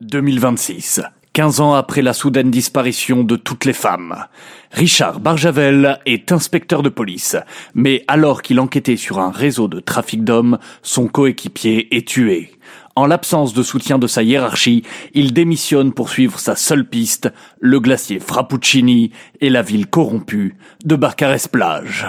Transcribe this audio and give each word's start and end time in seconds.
2026. 0.00 1.02
15 1.32 1.60
ans 1.60 1.74
après 1.74 2.02
la 2.02 2.12
soudaine 2.12 2.50
disparition 2.50 3.22
de 3.22 3.36
toutes 3.36 3.64
les 3.64 3.72
femmes. 3.72 4.16
Richard 4.72 5.20
Barjavel 5.20 6.00
est 6.04 6.32
inspecteur 6.32 6.82
de 6.82 6.88
police, 6.88 7.36
mais 7.74 8.04
alors 8.08 8.42
qu'il 8.42 8.58
enquêtait 8.58 8.96
sur 8.96 9.20
un 9.20 9.30
réseau 9.30 9.68
de 9.68 9.78
trafic 9.78 10.24
d'hommes, 10.24 10.58
son 10.82 11.06
coéquipier 11.06 11.94
est 11.96 12.08
tué. 12.08 12.50
En 12.96 13.06
l'absence 13.06 13.54
de 13.54 13.62
soutien 13.62 13.98
de 13.98 14.08
sa 14.08 14.24
hiérarchie, 14.24 14.82
il 15.14 15.32
démissionne 15.32 15.92
pour 15.92 16.10
suivre 16.10 16.40
sa 16.40 16.56
seule 16.56 16.88
piste, 16.88 17.32
le 17.60 17.78
glacier 17.78 18.18
Frappuccini 18.18 19.12
et 19.40 19.50
la 19.50 19.62
ville 19.62 19.86
corrompue 19.86 20.56
de 20.84 20.96
Barcarès-Plage. 20.96 22.06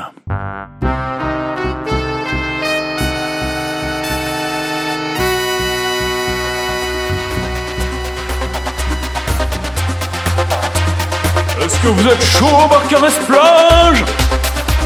Que 11.82 11.88
vous 11.88 12.08
êtes 12.08 12.24
chaud, 12.24 12.68
Barcarès 12.70 13.14
Plage 13.26 14.04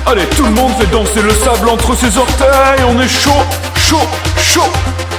Allez, 0.05 0.25
tout 0.35 0.43
le 0.43 0.51
monde 0.51 0.71
fait 0.73 0.89
danser 0.91 1.21
le 1.21 1.31
sable 1.31 1.67
entre 1.67 1.95
ses 1.95 2.17
orteils. 2.17 2.83
On 2.87 2.99
est 3.01 3.07
chaud, 3.07 3.31
chaud, 3.75 4.07
chaud. 4.37 4.69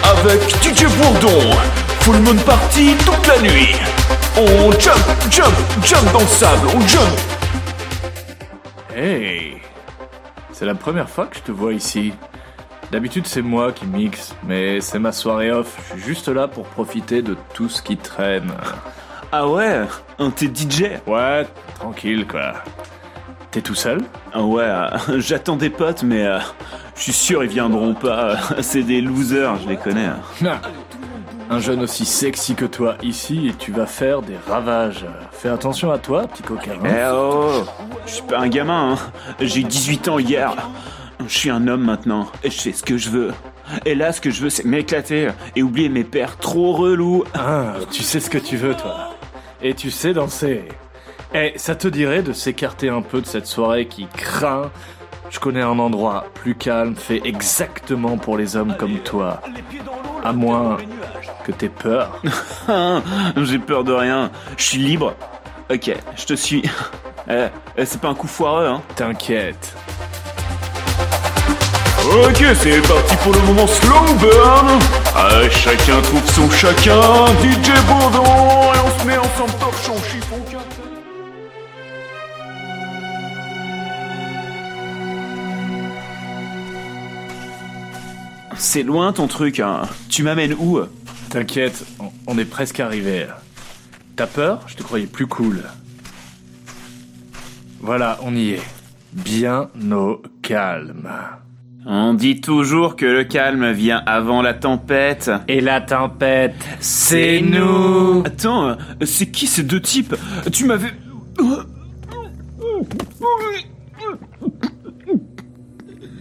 Avec 0.04 0.40
DJ 0.62 0.84
Bourdon. 0.96 1.50
Full 2.00 2.16
Moon 2.18 2.36
Party 2.36 2.94
toute 3.04 3.26
la 3.26 3.40
nuit. 3.40 3.74
On 4.36 4.70
jump, 4.72 4.96
jump, 5.30 5.54
jump 5.84 6.12
dans 6.12 6.20
le 6.20 6.26
sable. 6.26 6.68
On 6.74 6.80
jump. 6.86 7.18
Hey 8.94 9.60
C'est 10.52 10.66
la 10.66 10.74
première 10.74 11.10
fois 11.10 11.26
que 11.26 11.36
je 11.36 11.42
te 11.42 11.52
vois 11.52 11.72
ici. 11.72 12.12
D'habitude 12.92 13.26
c'est 13.26 13.42
moi 13.42 13.72
qui 13.72 13.86
mixe, 13.86 14.34
mais 14.46 14.80
c'est 14.80 15.00
ma 15.00 15.10
soirée 15.10 15.50
off. 15.50 15.76
Je 15.88 15.98
suis 15.98 16.08
juste 16.08 16.28
là 16.28 16.46
pour 16.46 16.66
profiter 16.66 17.22
de 17.22 17.36
tout 17.52 17.68
ce 17.68 17.82
qui 17.82 17.96
traîne. 17.96 18.52
Ah 19.32 19.48
ouais 19.48 19.82
un 20.18 20.30
T'es 20.30 20.46
DJ 20.46 20.84
Ouais, 21.06 21.46
tranquille 21.78 22.26
quoi. 22.26 22.54
T'es 23.50 23.60
tout 23.60 23.74
seul? 23.74 24.02
Ah 24.32 24.42
ouais, 24.42 24.64
euh, 24.64 24.88
j'attends 25.18 25.56
des 25.56 25.70
potes, 25.70 26.02
mais 26.02 26.24
euh, 26.26 26.38
je 26.94 27.02
suis 27.02 27.12
sûr 27.12 27.42
ils 27.44 27.50
viendront 27.50 27.94
pas. 27.94 28.36
C'est 28.60 28.82
des 28.82 29.00
losers, 29.00 29.56
je 29.62 29.68
les 29.68 29.76
connais. 29.76 30.08
Ah. 30.44 30.60
Un 31.48 31.60
jeune 31.60 31.82
aussi 31.82 32.04
sexy 32.04 32.54
que 32.54 32.64
toi 32.64 32.96
ici 33.02 33.48
et 33.48 33.54
tu 33.54 33.70
vas 33.72 33.86
faire 33.86 34.20
des 34.22 34.36
ravages. 34.48 35.06
Fais 35.30 35.48
attention 35.48 35.90
à 35.92 35.98
toi, 35.98 36.26
petit 36.26 36.42
coquin. 36.42 36.72
hein. 36.84 36.88
Eh 36.88 37.10
oh 37.12 37.64
Je 38.06 38.12
suis 38.14 38.22
pas 38.22 38.38
un 38.38 38.48
gamin, 38.48 38.94
hein. 38.94 38.98
J'ai 39.40 39.60
eu 39.60 39.64
18 39.64 40.08
ans 40.08 40.18
hier. 40.18 40.52
Je 41.26 41.36
suis 41.38 41.50
un 41.50 41.66
homme 41.66 41.82
maintenant, 41.84 42.26
et 42.44 42.50
je 42.50 42.60
fais 42.60 42.72
ce 42.72 42.82
que 42.82 42.98
je 42.98 43.08
veux. 43.10 43.32
Et 43.84 43.94
là, 43.94 44.12
ce 44.12 44.20
que 44.20 44.30
je 44.30 44.42
veux, 44.42 44.50
c'est 44.50 44.64
m'éclater 44.64 45.30
et 45.56 45.62
oublier 45.62 45.88
mes 45.88 46.04
pères 46.04 46.36
trop 46.36 46.72
relous. 46.72 47.24
Ah, 47.34 47.72
tu 47.90 48.02
sais 48.02 48.20
ce 48.20 48.28
que 48.28 48.38
tu 48.38 48.56
veux, 48.56 48.74
toi. 48.74 49.15
Et 49.62 49.74
tu 49.74 49.90
sais 49.90 50.12
danser. 50.12 50.64
Eh, 51.34 51.52
ça 51.56 51.74
te 51.74 51.88
dirait 51.88 52.22
de 52.22 52.32
s'écarter 52.32 52.88
un 52.88 53.02
peu 53.02 53.20
de 53.20 53.26
cette 53.26 53.46
soirée 53.46 53.86
qui 53.86 54.06
craint? 54.06 54.70
Je 55.30 55.40
connais 55.40 55.62
un 55.62 55.78
endroit 55.78 56.26
plus 56.34 56.54
calme, 56.54 56.94
fait 56.94 57.20
exactement 57.24 58.16
pour 58.16 58.36
les 58.36 58.56
hommes 58.56 58.76
comme 58.78 58.98
toi. 59.00 59.42
À 60.24 60.32
moins 60.32 60.76
que 61.44 61.52
t'aies 61.52 61.68
peur. 61.68 62.22
J'ai 63.36 63.58
peur 63.58 63.84
de 63.84 63.92
rien. 63.92 64.30
Je 64.56 64.62
suis 64.62 64.78
libre. 64.78 65.14
Ok, 65.70 65.90
je 66.16 66.24
te 66.24 66.34
suis. 66.34 66.62
Eh, 67.28 67.46
eh, 67.76 67.84
c'est 67.84 68.00
pas 68.00 68.06
un 68.06 68.14
coup 68.14 68.28
foireux, 68.28 68.68
hein. 68.68 68.82
T'inquiète. 68.94 69.74
Ok, 72.04 72.40
c'est 72.54 72.80
parti 72.86 73.16
pour 73.16 73.32
le 73.32 73.40
moment 73.40 73.66
slow 73.66 74.14
burn. 74.20 74.78
Ah, 75.16 75.48
chacun 75.50 76.00
trouve 76.02 76.30
son 76.30 76.48
chacun. 76.52 77.26
DJ 77.42 77.72
Bourdon. 77.88 78.75
C'est 88.58 88.82
loin 88.82 89.12
ton 89.12 89.26
truc, 89.26 89.60
hein. 89.60 89.82
Tu 90.08 90.22
m'amènes 90.22 90.54
où 90.58 90.80
T'inquiète, 91.30 91.84
on- 92.26 92.38
est 92.38 92.44
presque 92.44 92.80
arrivé. 92.80 93.26
T'as 94.16 94.26
peur 94.26 94.60
Je 94.66 94.76
te 94.76 94.82
croyais 94.82 95.06
plus 95.06 95.26
cool. 95.26 95.62
Voilà, 97.80 98.18
on 98.22 98.34
y 98.34 98.50
est. 98.50 98.62
Bien 99.12 99.68
au 99.92 100.22
calme. 100.42 101.08
On 101.86 102.14
dit 102.14 102.40
toujours 102.40 102.96
que 102.96 103.06
le 103.06 103.24
calme 103.24 103.70
vient 103.72 104.02
avant 104.06 104.42
la 104.42 104.54
tempête. 104.54 105.30
Et 105.48 105.60
la 105.60 105.80
tempête, 105.80 106.54
c'est 106.80 107.40
nous 107.40 108.22
Attends, 108.26 108.68
euh, 108.70 108.74
c'est 109.04 109.26
qui 109.26 109.46
ces 109.46 109.62
deux 109.62 109.80
types 109.80 110.14
Tu 110.52 110.64
m'avais... 110.64 110.90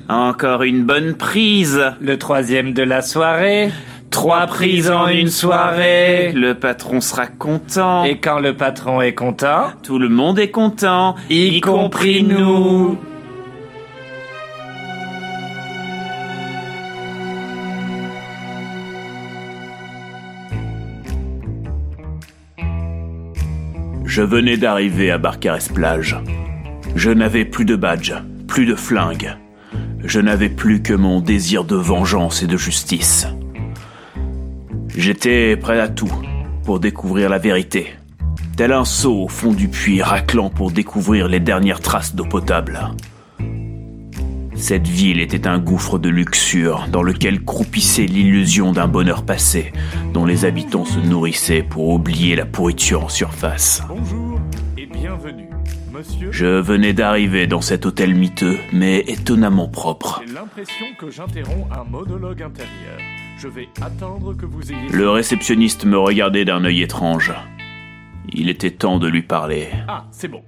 Encore 0.08 0.62
une 0.62 0.84
bonne 0.84 1.16
prise. 1.16 1.82
Le 2.00 2.18
troisième 2.18 2.74
de 2.74 2.84
la 2.84 3.02
soirée. 3.02 3.72
Trois 4.12 4.46
prises 4.46 4.92
en 4.92 5.08
une 5.08 5.30
soirée. 5.30 6.32
Le 6.32 6.54
patron 6.54 7.02
sera 7.02 7.26
content. 7.26 8.04
Et 8.04 8.18
quand 8.20 8.40
le 8.40 8.56
patron 8.56 9.02
est 9.02 9.16
content, 9.16 9.72
tout 9.84 9.98
le 9.98 10.08
monde 10.08 10.40
est 10.40 10.52
content, 10.52 11.16
y 11.30 11.60
compris 11.60 12.24
nous. 12.24 12.98
Je 24.06 24.22
venais 24.22 24.56
d'arriver 24.56 25.12
à 25.12 25.18
Barcarès-Plage. 25.18 26.16
Je 26.96 27.12
n'avais 27.12 27.44
plus 27.44 27.66
de 27.66 27.76
badge, 27.76 28.14
plus 28.48 28.66
de 28.66 28.76
flingue. 28.76 29.36
Je 30.04 30.20
n'avais 30.20 30.50
plus 30.50 30.82
que 30.82 30.94
mon 30.94 31.22
désir 31.22 31.64
de 31.64 31.76
vengeance 31.76 32.44
et 32.44 32.48
de 32.48 32.58
justice. 32.58 33.28
J'étais 34.96 35.58
prêt 35.58 35.80
à 35.80 35.88
tout 35.88 36.12
pour 36.64 36.80
découvrir 36.80 37.30
la 37.30 37.38
vérité. 37.38 37.88
Tel 38.56 38.72
un 38.72 38.86
seau 38.86 39.24
au 39.24 39.28
fond 39.28 39.52
du 39.52 39.68
puits 39.68 40.02
raclant 40.02 40.50
pour 40.50 40.72
découvrir 40.72 41.28
les 41.28 41.40
dernières 41.40 41.82
traces 41.82 42.16
d'eau 42.16 42.26
potable. 42.26 42.80
Cette 44.56 44.88
ville 44.88 45.20
était 45.20 45.48
un 45.48 45.60
gouffre 45.60 46.00
de 46.00 46.08
luxure 46.08 46.88
dans 46.90 47.04
lequel 47.04 47.44
croupissait 47.44 48.06
l'illusion 48.06 48.72
d'un 48.72 48.88
bonheur 48.88 49.24
passé, 49.24 49.74
dont 50.14 50.26
les 50.26 50.46
habitants 50.46 50.86
se 50.86 51.00
nourrissaient 51.00 51.64
pour 51.64 51.90
oublier 51.90 52.36
la 52.36 52.46
pourriture 52.46 53.04
en 53.04 53.10
surface. 53.10 53.84
Bonjour 53.90 54.40
et 54.78 54.86
bienvenue. 54.86 55.55
Je 56.32 56.60
venais 56.60 56.94
d'arriver 56.94 57.48
dans 57.48 57.62
cet 57.62 57.86
hôtel 57.86 58.16
miteux, 58.16 58.58
mais 58.74 59.00
étonnamment 59.08 59.68
propre. 59.68 60.22
J'ai 60.26 60.34
l'impression 60.34 60.86
que 61.00 61.10
j'interromps 61.10 61.68
un 61.72 61.84
monologue 61.84 62.42
intérieur. 62.42 62.98
Je 63.38 63.48
vais 63.48 63.70
attendre 63.82 64.34
que 64.34 64.46
vous 64.46 64.72
ayez... 64.72 64.90
Le 64.92 65.10
réceptionniste 65.10 65.86
me 65.86 65.98
regardait 65.98 66.46
d'un 66.46 66.64
œil 66.66 66.82
étrange. 66.82 67.34
Il 68.34 68.50
était 68.50 68.72
temps 68.72 69.00
de 69.00 69.08
lui 69.08 69.22
parler. 69.22 69.70
Ah, 69.88 70.06
c'est 70.12 70.28
bon. 70.28 70.42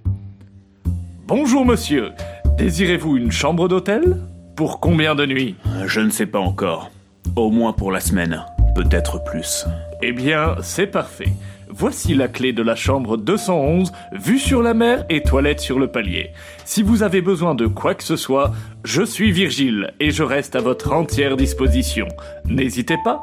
Bonjour 1.27 1.65
monsieur. 1.65 2.11
Désirez-vous 2.57 3.17
une 3.17 3.31
chambre 3.31 3.67
d'hôtel? 3.67 4.17
Pour 4.55 4.79
combien 4.79 5.13
de 5.15 5.25
nuits? 5.25 5.55
Je 5.85 5.99
ne 6.01 6.09
sais 6.09 6.25
pas 6.25 6.39
encore. 6.39 6.89
Au 7.35 7.51
moins 7.51 7.73
pour 7.73 7.91
la 7.91 7.99
semaine, 7.99 8.43
peut-être 8.75 9.23
plus. 9.23 9.65
Eh 10.01 10.11
bien, 10.11 10.55
c'est 10.61 10.87
parfait. 10.87 11.33
Voici 11.69 12.15
la 12.15 12.27
clé 12.27 12.53
de 12.53 12.63
la 12.63 12.75
chambre 12.75 13.17
211, 13.17 13.91
vue 14.13 14.39
sur 14.39 14.61
la 14.61 14.73
mer 14.73 15.05
et 15.09 15.21
toilette 15.21 15.59
sur 15.59 15.79
le 15.79 15.87
palier. 15.87 16.31
Si 16.65 16.81
vous 16.81 17.03
avez 17.03 17.21
besoin 17.21 17.55
de 17.55 17.67
quoi 17.67 17.93
que 17.93 18.03
ce 18.03 18.15
soit, 18.15 18.51
je 18.83 19.03
suis 19.03 19.31
Virgile 19.31 19.93
et 19.99 20.11
je 20.11 20.23
reste 20.23 20.55
à 20.55 20.61
votre 20.61 20.93
entière 20.93 21.37
disposition. 21.37 22.07
N'hésitez 22.45 22.97
pas. 23.03 23.21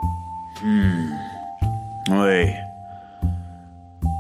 Oui. 2.11 2.47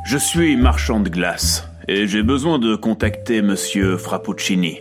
Je 0.06 0.18
suis 0.18 0.56
marchand 0.56 1.00
de 1.00 1.08
glace 1.08 1.68
et 1.88 2.06
j'ai 2.06 2.22
besoin 2.22 2.58
de 2.58 2.76
contacter 2.76 3.42
monsieur 3.42 3.96
Frappuccini, 3.96 4.78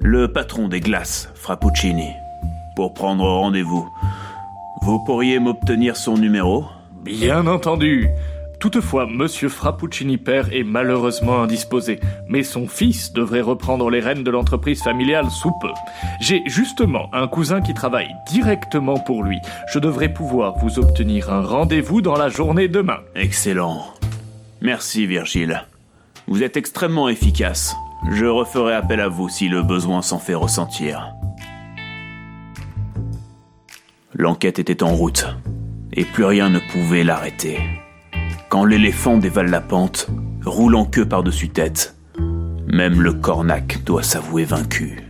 le 0.00 0.32
patron 0.32 0.68
des 0.68 0.80
glaces 0.80 1.30
Frappuccini, 1.34 2.10
pour 2.76 2.94
prendre 2.94 3.24
rendez-vous. 3.24 3.88
Vous 4.82 5.02
pourriez 5.04 5.38
m'obtenir 5.38 5.96
son 5.96 6.16
numéro? 6.16 6.66
Bien 7.02 7.46
entendu. 7.46 8.08
Toutefois, 8.64 9.06
Monsieur 9.06 9.50
Frappuccini 9.50 10.16
père 10.16 10.50
est 10.54 10.64
malheureusement 10.64 11.42
indisposé, 11.42 12.00
mais 12.30 12.42
son 12.42 12.66
fils 12.66 13.12
devrait 13.12 13.42
reprendre 13.42 13.90
les 13.90 14.00
rênes 14.00 14.24
de 14.24 14.30
l'entreprise 14.30 14.82
familiale 14.82 15.30
sous 15.30 15.52
peu. 15.60 15.68
J'ai 16.22 16.42
justement 16.46 17.10
un 17.12 17.28
cousin 17.28 17.60
qui 17.60 17.74
travaille 17.74 18.08
directement 18.26 18.98
pour 18.98 19.22
lui. 19.22 19.36
Je 19.70 19.78
devrais 19.78 20.08
pouvoir 20.08 20.56
vous 20.56 20.78
obtenir 20.78 21.30
un 21.30 21.42
rendez-vous 21.42 22.00
dans 22.00 22.16
la 22.16 22.30
journée 22.30 22.68
demain. 22.68 23.00
Excellent. 23.14 23.84
Merci 24.62 25.04
Virgile. 25.04 25.66
Vous 26.26 26.42
êtes 26.42 26.56
extrêmement 26.56 27.10
efficace. 27.10 27.76
Je 28.12 28.24
referai 28.24 28.72
appel 28.72 29.00
à 29.00 29.08
vous 29.08 29.28
si 29.28 29.48
le 29.48 29.62
besoin 29.62 30.00
s'en 30.00 30.18
fait 30.18 30.32
ressentir. 30.32 31.12
L'enquête 34.14 34.58
était 34.58 34.82
en 34.82 34.94
route, 34.94 35.26
et 35.92 36.06
plus 36.06 36.24
rien 36.24 36.48
ne 36.48 36.60
pouvait 36.60 37.04
l'arrêter. 37.04 37.58
Quand 38.54 38.64
l'éléphant 38.64 39.16
dévale 39.16 39.50
la 39.50 39.60
pente, 39.60 40.06
roulant 40.44 40.84
queue 40.84 41.04
par-dessus 41.04 41.48
tête, 41.48 41.96
même 42.68 43.02
le 43.02 43.12
cornac 43.12 43.82
doit 43.82 44.04
s'avouer 44.04 44.44
vaincu. 44.44 45.03